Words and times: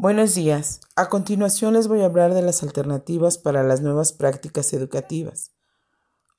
Buenos 0.00 0.36
días. 0.36 0.78
A 0.94 1.08
continuación 1.08 1.74
les 1.74 1.88
voy 1.88 2.02
a 2.02 2.04
hablar 2.04 2.32
de 2.32 2.40
las 2.40 2.62
alternativas 2.62 3.36
para 3.36 3.64
las 3.64 3.80
nuevas 3.80 4.12
prácticas 4.12 4.72
educativas. 4.72 5.50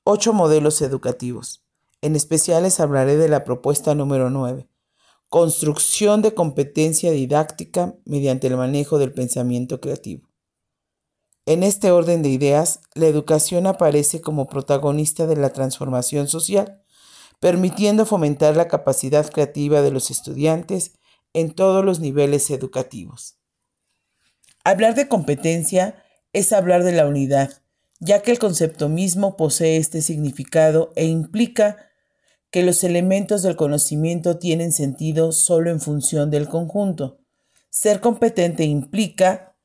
Ocho 0.02 0.32
modelos 0.32 0.80
educativos. 0.80 1.62
En 2.00 2.16
especial 2.16 2.62
les 2.62 2.80
hablaré 2.80 3.18
de 3.18 3.28
la 3.28 3.44
propuesta 3.44 3.94
número 3.94 4.30
9. 4.30 4.66
Construcción 5.28 6.22
de 6.22 6.32
competencia 6.32 7.10
didáctica 7.10 7.96
mediante 8.06 8.46
el 8.46 8.56
manejo 8.56 8.98
del 8.98 9.12
pensamiento 9.12 9.78
creativo. 9.78 10.30
En 11.44 11.62
este 11.62 11.90
orden 11.90 12.22
de 12.22 12.30
ideas, 12.30 12.80
la 12.94 13.08
educación 13.08 13.66
aparece 13.66 14.22
como 14.22 14.46
protagonista 14.48 15.26
de 15.26 15.36
la 15.36 15.50
transformación 15.50 16.28
social, 16.28 16.82
permitiendo 17.40 18.06
fomentar 18.06 18.56
la 18.56 18.68
capacidad 18.68 19.30
creativa 19.30 19.82
de 19.82 19.90
los 19.90 20.10
estudiantes 20.10 20.94
en 21.34 21.54
todos 21.54 21.84
los 21.84 22.00
niveles 22.00 22.50
educativos. 22.50 23.36
Hablar 24.64 24.94
de 24.94 25.08
competencia 25.08 26.02
es 26.32 26.52
hablar 26.52 26.84
de 26.84 26.92
la 26.92 27.06
unidad, 27.06 27.62
ya 27.98 28.22
que 28.22 28.30
el 28.30 28.38
concepto 28.38 28.88
mismo 28.88 29.36
posee 29.36 29.76
este 29.76 30.02
significado 30.02 30.92
e 30.96 31.06
implica 31.06 31.90
que 32.50 32.62
los 32.62 32.84
elementos 32.84 33.42
del 33.42 33.56
conocimiento 33.56 34.38
tienen 34.38 34.72
sentido 34.72 35.32
solo 35.32 35.70
en 35.70 35.80
función 35.80 36.30
del 36.30 36.48
conjunto. 36.48 37.18
Ser 37.70 38.00
competente 38.00 38.64
implica 38.64 39.56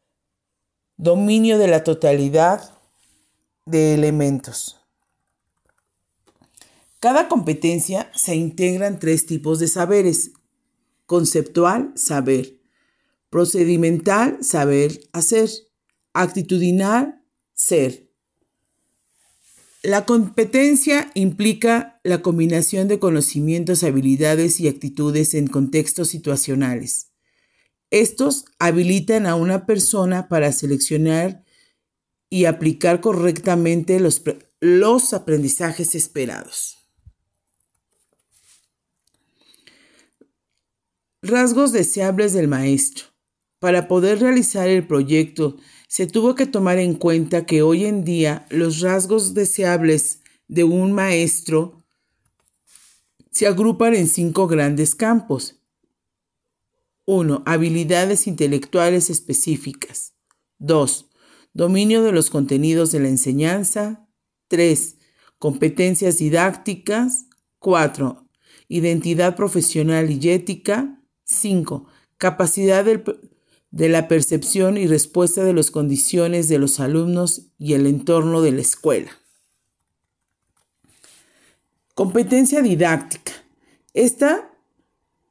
dominio 0.98 1.58
de 1.58 1.68
la 1.68 1.84
totalidad 1.84 2.62
de 3.66 3.96
elementos. 3.96 4.80
Cada 7.00 7.28
competencia 7.28 8.10
se 8.16 8.36
integra 8.36 8.88
en 8.88 9.00
tres 9.00 9.26
tipos 9.26 9.60
de 9.60 9.68
saberes. 9.68 10.32
Conceptual, 11.06 11.92
saber. 11.96 12.65
Procedimental, 13.36 14.38
saber 14.46 15.10
hacer. 15.12 15.50
Actitudinal, 16.14 17.22
ser. 17.54 18.10
La 19.84 20.06
competencia 20.06 21.12
implica 21.16 22.00
la 22.06 22.22
combinación 22.22 22.88
de 22.88 22.98
conocimientos, 22.98 23.84
habilidades 23.84 24.62
y 24.62 24.70
actitudes 24.70 25.34
en 25.34 25.48
contextos 25.48 26.08
situacionales. 26.08 27.12
Estos 27.90 28.46
habilitan 28.58 29.26
a 29.26 29.36
una 29.36 29.66
persona 29.66 30.30
para 30.30 30.54
seleccionar 30.54 31.44
y 32.30 32.46
aplicar 32.46 33.02
correctamente 33.02 34.00
los, 34.00 34.22
los 34.62 35.14
aprendizajes 35.14 35.94
esperados. 35.94 36.78
Rasgos 41.22 41.74
deseables 41.74 42.32
del 42.32 42.48
maestro. 42.48 43.15
Para 43.66 43.88
poder 43.88 44.20
realizar 44.20 44.70
el 44.70 44.86
proyecto, 44.86 45.58
se 45.88 46.06
tuvo 46.06 46.36
que 46.36 46.46
tomar 46.46 46.78
en 46.78 46.94
cuenta 46.94 47.48
que 47.48 47.64
hoy 47.64 47.86
en 47.86 48.04
día 48.04 48.46
los 48.52 48.80
rasgos 48.82 49.34
deseables 49.34 50.20
de 50.48 50.64
un 50.64 50.92
maestro 50.92 51.84
se 53.32 53.48
agrupan 53.48 53.96
en 53.96 54.08
cinco 54.08 54.46
grandes 54.46 54.94
campos. 54.94 55.60
1. 57.06 57.42
Habilidades 57.48 58.28
intelectuales 58.28 59.10
específicas. 59.10 60.14
2. 60.60 61.10
Dominio 61.56 62.04
de 62.04 62.12
los 62.12 62.30
contenidos 62.30 62.92
de 62.92 63.00
la 63.00 63.08
enseñanza. 63.08 64.08
3. 64.48 64.98
Competencias 65.40 66.20
didácticas. 66.20 67.26
4. 67.58 68.30
Identidad 68.68 69.36
profesional 69.36 70.12
y 70.12 70.30
ética. 70.30 71.02
5. 71.24 71.88
Capacidad 72.20 72.86
de 73.76 73.90
la 73.90 74.08
percepción 74.08 74.78
y 74.78 74.88
respuesta 74.88 75.44
de 75.44 75.52
las 75.52 75.70
condiciones 75.70 76.48
de 76.48 76.60
los 76.60 76.80
alumnos 76.80 77.48
y 77.60 77.74
el 77.74 77.88
entorno 77.88 78.42
de 78.42 78.54
la 78.54 78.62
escuela. 78.62 79.12
Competencia 81.94 82.62
didáctica. 82.62 83.34
Esta 83.94 84.50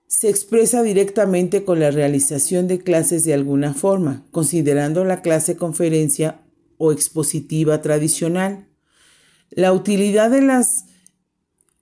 se 0.09 0.29
expresa 0.29 0.83
directamente 0.83 1.65
con 1.65 1.81
la 1.81 1.91
realización 1.91 2.69
de 2.69 2.81
clases 2.81 3.25
de 3.25 3.33
alguna 3.33 3.73
forma, 3.73 4.27
considerando 4.31 5.07
la 5.07 5.23
clase 5.23 5.57
conferencia 5.57 6.43
o 6.77 6.93
expositiva 6.93 7.81
tradicional. 7.81 8.69
La 9.49 9.73
utilidad 9.73 10.31
de 10.31 10.43
las 10.43 10.85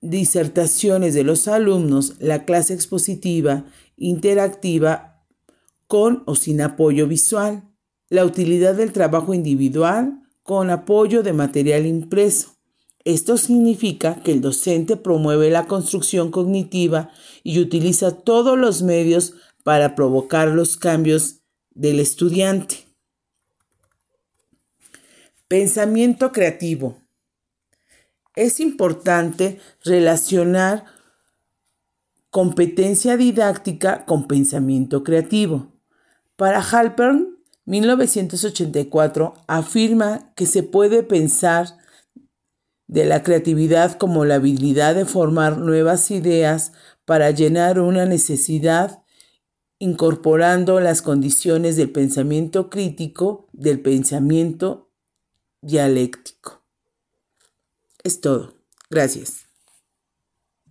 disertaciones 0.01 1.13
de 1.15 1.25
los 1.25 1.49
alumnos, 1.49 2.15
la 2.21 2.45
clase 2.45 2.73
expositiva 2.73 3.65
interactiva 3.97 5.12
con 5.93 6.23
o 6.25 6.37
sin 6.37 6.63
apoyo 6.63 7.07
visual, 7.07 7.69
la 8.09 8.25
utilidad 8.25 8.75
del 8.75 8.93
trabajo 8.93 9.35
individual 9.35 10.23
con 10.43 10.71
apoyo 10.71 11.23
de 11.23 11.35
material 11.35 11.85
impreso. 11.85 12.57
Esto 13.05 13.37
significa 13.37 14.23
que 14.23 14.33
el 14.33 14.41
docente 14.41 14.97
promueve 14.97 15.51
la 15.51 15.67
construcción 15.67 16.31
cognitiva 16.31 17.11
y 17.43 17.61
utiliza 17.61 18.23
todos 18.23 18.57
los 18.59 18.81
medios 18.81 19.35
para 19.65 19.95
provocar 19.95 20.49
los 20.49 20.79
cambios 20.79 21.43
del 21.73 22.01
estudiante. 22.01 22.87
Pensamiento 25.47 26.33
creativo. 26.33 26.97
Es 28.35 28.61
importante 28.61 29.61
relacionar 29.85 30.87
competencia 32.31 33.19
didáctica 33.19 34.07
con 34.07 34.27
pensamiento 34.27 35.05
creativo. 35.05 35.72
Para 36.43 36.61
Halpern, 36.61 37.39
1984 37.67 39.35
afirma 39.47 40.35
que 40.35 40.47
se 40.47 40.65
puede 40.65 41.05
pensar 41.05 41.79
de 42.89 43.05
la 43.05 43.23
creatividad 43.23 43.97
como 43.97 44.25
la 44.25 44.35
habilidad 44.35 44.97
de 44.97 45.05
formar 45.05 45.59
nuevas 45.59 46.11
ideas 46.11 46.73
para 47.05 47.31
llenar 47.31 47.79
una 47.79 48.07
necesidad, 48.07 49.05
incorporando 49.79 50.81
las 50.81 51.01
condiciones 51.01 51.77
del 51.77 51.93
pensamiento 51.93 52.71
crítico, 52.71 53.49
del 53.53 53.81
pensamiento 53.81 54.91
dialéctico. 55.61 56.65
Es 58.03 58.21
todo. 58.21 58.57
Gracias. 58.91 59.52